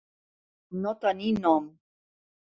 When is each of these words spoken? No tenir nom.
No 0.85 0.93
tenir 1.03 1.29
nom. 1.45 1.69